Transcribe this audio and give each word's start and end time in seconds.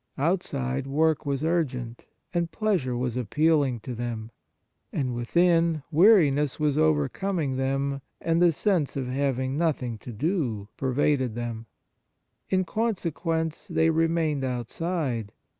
Outside 0.17 0.87
work 0.87 1.27
was 1.27 1.43
urgent, 1.43 2.07
and 2.33 2.51
pleasure 2.51 2.97
was 2.97 3.15
appealing 3.15 3.81
to 3.81 3.93
them; 3.93 4.31
and 4.91 5.13
within, 5.13 5.83
weariness 5.91 6.59
was 6.59 6.75
overcoming 6.75 7.55
them, 7.55 8.01
and 8.19 8.41
the 8.41 8.51
sense 8.51 8.95
of 8.97 9.05
having 9.07 9.59
nothing 9.59 9.99
to 9.99 10.11
do 10.11 10.69
pervaded 10.75 11.35
them. 11.35 11.67
4 12.49 12.49
8 12.49 12.49
The 12.49 12.57
Liturgical 12.57 12.57
Offices 12.57 12.57
In 12.57 12.65
consequence 13.45 13.67
they 13.67 13.89
remained 13.91 14.43
out 14.43 14.71
side. 14.71 15.33